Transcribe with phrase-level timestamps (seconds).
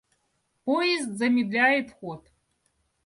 [0.63, 2.23] Поезд замедляет ход.